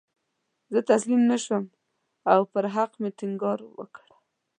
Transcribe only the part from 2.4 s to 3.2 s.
پر حق مې